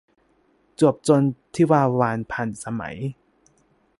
[0.79, 1.21] จวบจน
[1.53, 2.97] ทิวาวารผ่านสมัย